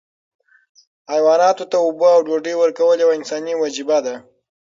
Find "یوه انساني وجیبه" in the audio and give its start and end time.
3.03-3.97